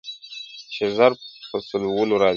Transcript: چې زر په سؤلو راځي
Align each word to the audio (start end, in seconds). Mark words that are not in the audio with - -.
چې 0.73 0.83
زر 0.97 1.11
په 1.49 1.57
سؤلو 1.67 2.15
راځي 2.21 2.29